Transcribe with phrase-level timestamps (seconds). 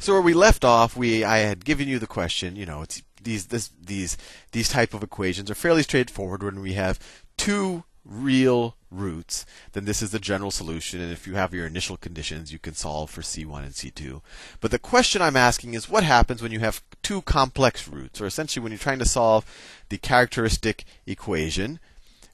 [0.00, 2.56] So where we left off, we I had given you the question.
[2.56, 4.16] You know, it's these this, these
[4.52, 6.98] these type of equations are fairly straightforward when we have
[7.36, 11.00] two real roots, then this is the general solution.
[11.00, 14.20] And if you have your initial conditions, you can solve for C1 and C2.
[14.60, 18.26] But the question I'm asking is what happens when you have two complex roots, or
[18.26, 19.44] essentially when you're trying to solve
[19.88, 21.78] the characteristic equation?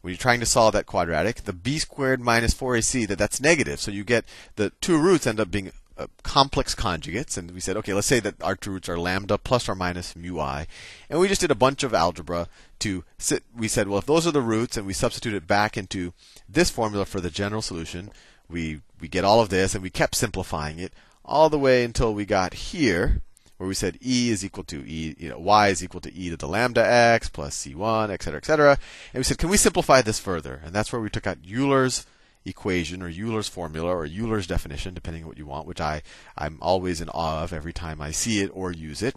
[0.00, 3.80] When you're trying to solve that quadratic, the b squared minus 4ac, that that's negative.
[3.80, 4.24] So you get
[4.54, 8.20] the two roots end up being uh, complex conjugates, and we said, okay, let's say
[8.20, 10.66] that our two roots are lambda plus or minus mu i,
[11.08, 12.48] and we just did a bunch of algebra
[12.80, 13.44] to sit.
[13.56, 16.12] We said, well, if those are the roots, and we substitute it back into
[16.48, 18.10] this formula for the general solution,
[18.48, 20.92] we we get all of this, and we kept simplifying it
[21.24, 23.22] all the way until we got here,
[23.56, 26.30] where we said e is equal to e, you know, y is equal to e
[26.30, 28.78] to the lambda x plus c1, et cetera, et cetera.
[29.12, 30.60] And we said, can we simplify this further?
[30.64, 32.06] And that's where we took out Euler's
[32.46, 36.02] equation or Euler's formula or Euler's definition, depending on what you want, which I,
[36.38, 39.16] I'm always in awe of every time I see it or use it.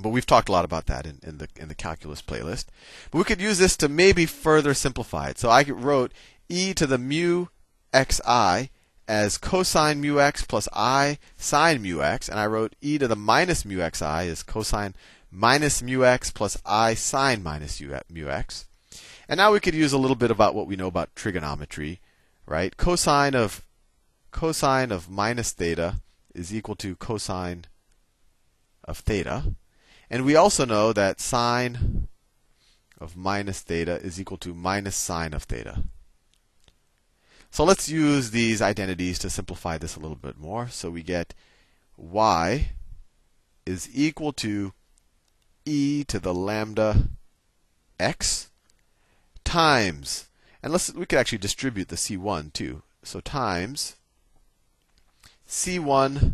[0.00, 2.66] But we've talked a lot about that in, in the in the calculus playlist.
[3.10, 5.38] But we could use this to maybe further simplify it.
[5.38, 6.12] So I wrote
[6.48, 7.46] e to the mu
[7.92, 8.70] xi
[9.06, 13.16] as cosine mu x plus i sine mu x, and I wrote e to the
[13.16, 14.94] minus mu xi as cosine
[15.30, 18.66] minus mu x plus i sine minus mu x.
[19.28, 22.00] And now we could use a little bit about what we know about trigonometry
[22.50, 22.76] right?
[22.76, 23.64] Cosine of
[24.32, 26.00] cosine of minus theta
[26.34, 27.64] is equal to cosine
[28.84, 29.54] of theta.
[30.10, 32.08] And we also know that sine
[33.00, 35.84] of minus theta is equal to minus sine of theta.
[37.52, 40.66] So let's use these identities to simplify this a little bit more.
[40.68, 41.34] So we get
[41.96, 42.72] y
[43.64, 44.72] is equal to
[45.64, 47.10] e to the lambda
[48.00, 48.50] x
[49.44, 50.29] times
[50.62, 52.82] and let's we could actually distribute the C1 too.
[53.02, 53.96] So times
[55.48, 56.32] C1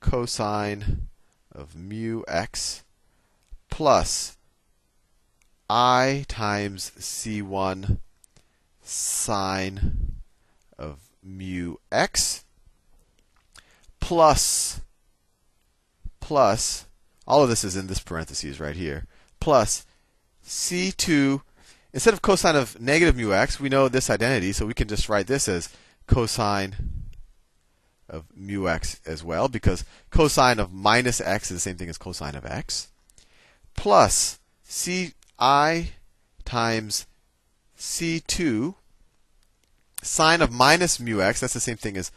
[0.00, 1.08] cosine
[1.54, 2.82] of mu x
[3.70, 4.36] plus
[5.68, 7.98] i times C1
[8.82, 10.14] sine
[10.78, 12.44] of mu x
[14.00, 14.80] plus
[16.20, 16.86] plus
[17.26, 19.06] all of this is in this parentheses right here
[19.40, 19.86] plus
[20.44, 21.42] C2
[21.92, 25.08] Instead of cosine of negative mu x, we know this identity, so we can just
[25.08, 25.68] write this as
[26.06, 26.74] cosine
[28.08, 31.98] of mu x as well, because cosine of minus x is the same thing as
[31.98, 32.88] cosine of x,
[33.74, 34.38] plus
[34.68, 35.12] ci
[36.44, 37.06] times
[37.78, 38.74] c2
[40.02, 42.10] sine of minus mu x, that's the same thing as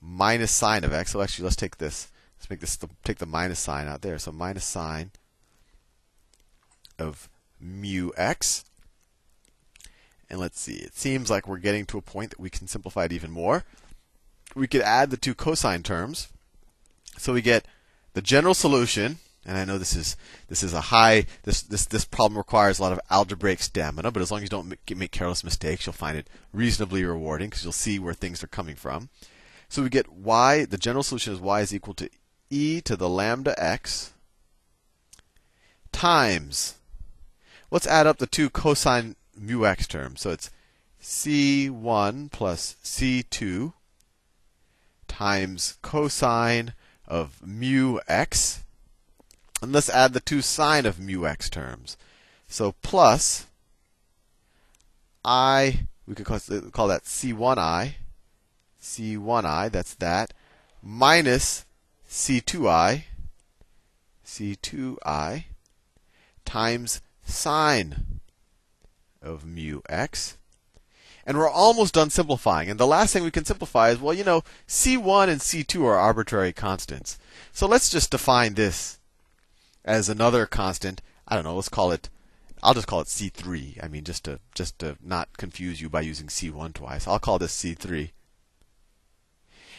[0.00, 1.12] minus sine of x.
[1.12, 2.08] So actually, let's take this.
[2.38, 4.18] Let's make this take the minus sign out there.
[4.18, 5.10] So minus sine
[6.98, 7.28] of
[7.60, 8.64] mu x
[10.30, 13.04] and let's see, it seems like we're getting to a point that we can simplify
[13.04, 13.64] it even more.
[14.54, 16.28] We could add the two cosine terms.
[17.18, 17.66] So we get
[18.14, 20.16] the general solution, and I know this is
[20.48, 24.22] this is a high this this this problem requires a lot of algebraic stamina, but
[24.22, 27.64] as long as you don't make, make careless mistakes, you'll find it reasonably rewarding because
[27.64, 29.08] you'll see where things are coming from.
[29.68, 30.64] So we get y.
[30.64, 32.08] The general solution is y is equal to
[32.50, 34.12] e to the lambda x
[35.92, 36.76] times.
[37.70, 40.16] Let's add up the two cosine mu x term.
[40.16, 40.50] So it's
[41.02, 43.72] c1 plus c2
[45.08, 46.74] times cosine
[47.08, 48.62] of mu x.
[49.62, 51.96] And let's add the two sine of mu x terms.
[52.48, 53.46] So plus
[55.24, 56.38] i, we could call,
[56.88, 57.94] that c1i,
[58.80, 60.32] c1i, that's that,
[60.82, 61.64] minus
[62.08, 63.04] c2i,
[64.24, 65.44] c2i,
[66.44, 68.09] times sine
[69.22, 70.36] of mu x.
[71.26, 72.70] And we're almost done simplifying.
[72.70, 75.98] And the last thing we can simplify is well, you know, c1 and c2 are
[75.98, 77.18] arbitrary constants.
[77.52, 78.98] So let's just define this
[79.84, 81.02] as another constant.
[81.28, 82.08] I don't know, let's call it
[82.62, 83.82] I'll just call it C3.
[83.82, 87.06] I mean just to just to not confuse you by using C1 twice.
[87.06, 88.10] I'll call this C3.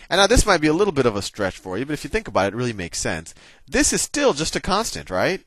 [0.09, 2.03] And now this might be a little bit of a stretch for you, but if
[2.03, 3.33] you think about it, it really makes sense.
[3.67, 5.45] This is still just a constant, right?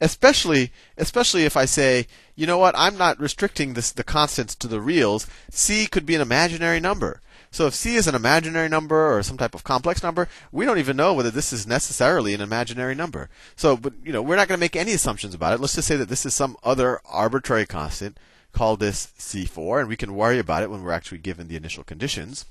[0.00, 4.68] Especially especially if I say, you know what, I'm not restricting this, the constants to
[4.68, 5.26] the reals.
[5.50, 7.20] C could be an imaginary number.
[7.50, 10.78] So if C is an imaginary number or some type of complex number, we don't
[10.78, 13.30] even know whether this is necessarily an imaginary number.
[13.54, 15.60] So, but you know, we're not going to make any assumptions about it.
[15.60, 18.18] Let's just say that this is some other arbitrary constant.
[18.52, 21.84] Call this C4, and we can worry about it when we're actually given the initial
[21.84, 22.46] conditions.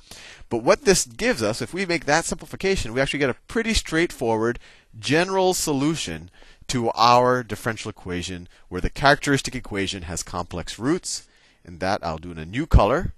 [0.50, 3.74] But what this gives us, if we make that simplification, we actually get a pretty
[3.74, 4.60] straightforward
[5.00, 6.30] general solution
[6.68, 11.28] to our differential equation where the characteristic equation has complex roots.
[11.64, 13.14] And that I'll do in a new color.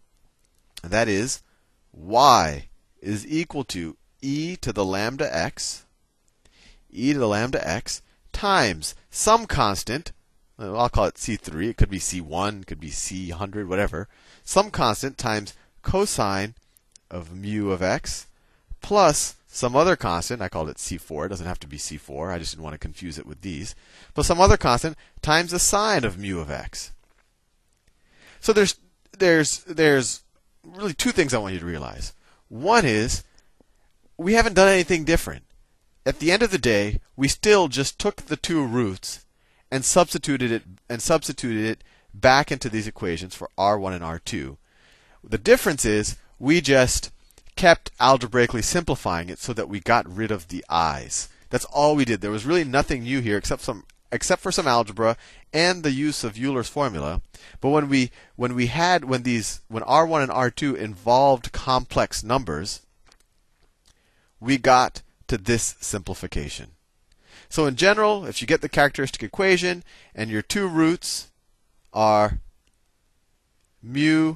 [0.84, 1.42] And that is
[1.92, 2.70] y
[3.02, 5.86] is equal to e to the lambda x,
[6.90, 8.02] e to the lambda x
[8.32, 10.12] times some constant,
[10.60, 14.08] I'll call it c3, it could be c1, it could be c100, whatever,
[14.44, 16.56] some constant times cosine
[17.10, 18.28] of mu of x
[18.82, 22.38] plus some other constant, I called it c4, it doesn't have to be c4, I
[22.38, 23.76] just didn't want to confuse it with these,
[24.14, 26.92] but some other constant times the sine of mu of x.
[28.40, 28.76] So there's
[29.18, 30.24] there's there's
[30.64, 32.14] really two things I want you to realize.
[32.50, 33.24] One is
[34.18, 35.44] we haven't done anything different.
[36.06, 39.26] At the end of the day, we still just took the two roots
[39.72, 41.84] and substituted it and substituted it
[42.14, 44.58] back into these equations for r1 and r2.
[45.24, 47.12] The difference is we just
[47.58, 51.28] kept algebraically simplifying it so that we got rid of the i's.
[51.50, 52.22] That's all we did.
[52.22, 55.18] There was really nothing new here except some except for some algebra
[55.52, 57.22] and the use of Euler's formula.
[57.60, 62.82] But when we when we had when these when r1 and r2 involved complex numbers,
[64.40, 66.72] we got to this simplification.
[67.50, 69.84] So in general, if you get the characteristic equation
[70.14, 71.32] and your two roots
[71.94, 72.40] are
[73.82, 74.36] mu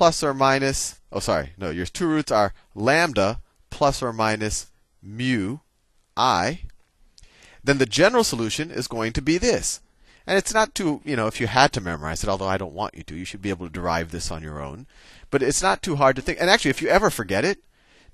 [0.00, 3.38] plus or minus, oh sorry, no, your two roots are lambda
[3.68, 4.68] plus or minus
[5.02, 5.58] mu
[6.16, 6.60] i,
[7.62, 9.82] then the general solution is going to be this.
[10.26, 12.72] And it's not too, you know, if you had to memorize it, although I don't
[12.72, 14.86] want you to, you should be able to derive this on your own.
[15.30, 16.40] But it's not too hard to think.
[16.40, 17.58] And actually, if you ever forget it,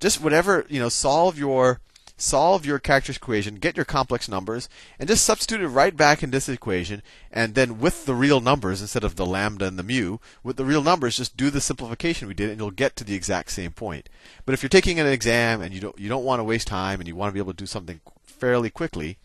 [0.00, 1.80] just whatever, you know, solve your
[2.16, 4.68] solve your characteristic equation, get your complex numbers,
[4.98, 8.80] and just substitute it right back in this equation, and then with the real numbers
[8.80, 12.26] instead of the lambda and the mu, with the real numbers, just do the simplification
[12.26, 14.08] we did, and you'll get to the exact same point.
[14.44, 17.00] But if you're taking an exam and you don't you don't want to waste time
[17.00, 19.19] and you want to be able to do something fairly quickly,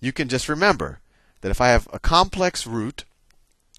[0.00, 1.00] you can just remember
[1.42, 3.04] that if I have a complex root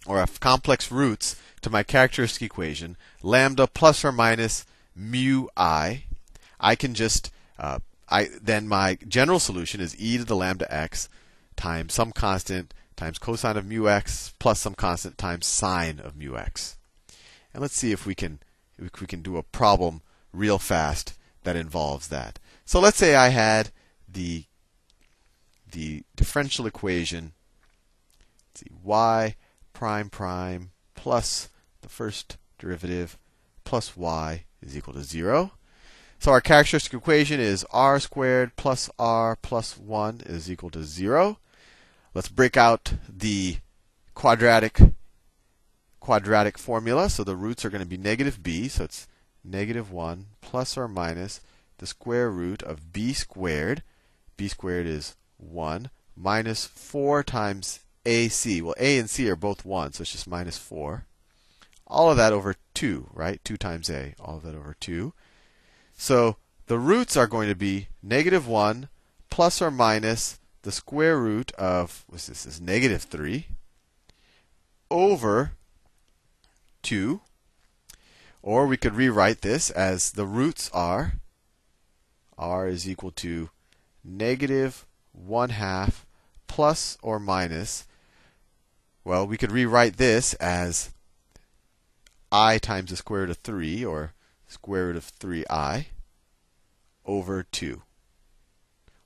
[0.05, 4.65] or a complex roots to my characteristic equation, lambda plus or minus
[4.95, 6.03] mu i,
[6.59, 7.79] I can just uh,
[8.09, 11.09] I then my general solution is e to the lambda x
[11.55, 16.37] times some constant times cosine of mu x plus some constant times sine of mu
[16.37, 16.77] x.
[17.53, 18.39] And let's see if we can
[18.77, 20.01] if we can do a problem
[20.31, 21.13] real fast
[21.43, 22.39] that involves that.
[22.65, 23.71] So let's say I had
[24.07, 24.45] the
[25.71, 27.33] the differential equation
[28.53, 29.35] see y
[29.73, 31.49] prime prime plus
[31.81, 33.17] the first derivative
[33.63, 35.51] plus y is equal to 0.
[36.23, 41.37] So our characteristic equation is r squared plus r plus 1 is equal to 0.
[42.13, 43.57] Let's break out the
[44.13, 44.79] quadratic
[45.99, 47.09] quadratic formula.
[47.09, 49.05] So the roots are going to be negative b, so it's
[49.43, 51.41] negative 1 plus or minus
[51.79, 53.83] the square root of b squared.
[54.37, 58.61] b squared is 1 minus 4 times ac.
[58.61, 61.05] Well, a and c are both 1, so it's just minus 4.
[61.85, 63.43] All of that over 2, right?
[63.43, 64.15] 2 times a.
[64.21, 65.11] All of that over 2.
[66.03, 66.35] So
[66.65, 68.89] the roots are going to be negative 1
[69.29, 73.47] plus or minus the square root of, what's this, is negative 3
[74.91, 75.53] over
[76.81, 77.21] 2.
[78.41, 81.13] Or we could rewrite this as the roots are,
[82.37, 83.51] r is equal to
[84.03, 86.05] negative 1 half
[86.47, 87.87] plus or minus.
[89.05, 90.91] Well, we could rewrite this as
[92.29, 94.11] i times the square root of 3, or
[94.47, 95.87] square root of 3i
[97.05, 97.81] over 2.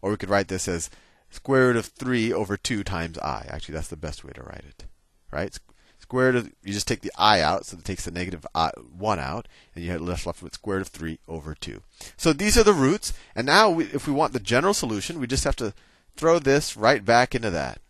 [0.01, 0.89] Or we could write this as
[1.29, 3.46] square root of 3 over 2 times i.
[3.50, 4.86] Actually, that's the best way to write it.
[5.32, 5.58] Right?
[6.00, 8.72] Square root of, you just take the i out, so it takes the negative I,
[8.98, 11.82] 1 out, and you have left left with square root of 3 over 2.
[12.15, 15.27] So these are the roots, and now we, if we want the general solution, we
[15.27, 15.74] just have to
[16.15, 17.82] throw this right back into that.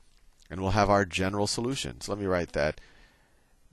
[0.50, 2.00] And we'll have our general solution.
[2.02, 2.80] So let me write that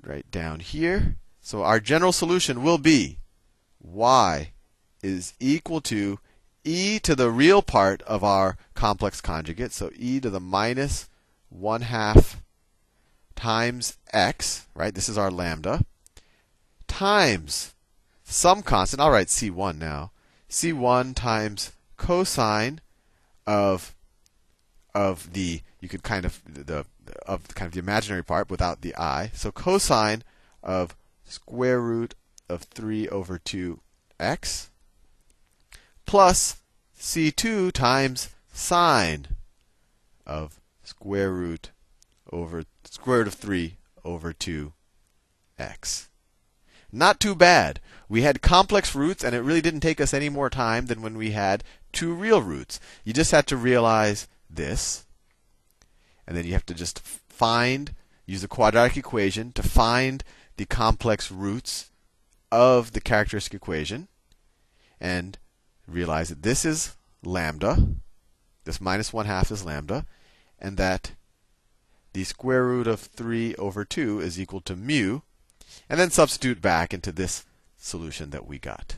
[0.02, 1.16] right down here.
[1.40, 3.18] So our general solution will be
[3.84, 4.52] y
[5.02, 6.18] is equal to
[6.64, 11.08] e to the real part of our complex conjugate, so e to the minus
[11.50, 12.42] 1 half
[13.36, 14.94] times x, right?
[14.94, 15.84] This is our lambda,
[16.88, 17.74] times
[18.24, 19.00] some constant.
[19.00, 20.10] I'll write c1 now.
[20.48, 22.80] c1 times cosine
[23.46, 23.94] of
[24.94, 26.86] of the you could kind of the
[27.26, 29.30] of kind of the imaginary part without the i.
[29.34, 30.22] So cosine
[30.62, 32.14] of square root
[32.48, 34.68] of 3 over 2x
[36.06, 36.56] plus
[36.98, 39.26] c2 times sine
[40.26, 41.70] of square root
[42.30, 46.08] over square root of 3 over 2x.
[46.92, 47.80] Not too bad.
[48.08, 51.16] We had complex roots, and it really didn't take us any more time than when
[51.16, 52.78] we had two real roots.
[53.04, 55.06] You just had to realize this,
[56.26, 57.94] and then you have to just find,
[58.26, 60.22] use the quadratic equation to find
[60.56, 61.90] the complex roots
[62.54, 64.08] of the characteristic equation.
[65.00, 65.38] And
[65.86, 67.88] realize that this is lambda,
[68.64, 70.06] this minus 1 half is lambda,
[70.58, 71.12] and that
[72.12, 75.20] the square root of 3 over 2 is equal to mu,
[75.88, 77.44] and then substitute back into this
[77.76, 78.96] solution that we got.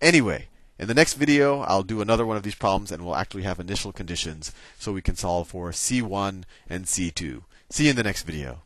[0.00, 3.44] Anyway, in the next video, I'll do another one of these problems and we'll actually
[3.44, 7.42] have initial conditions so we can solve for C1 and C2.
[7.70, 8.62] See you in the next video.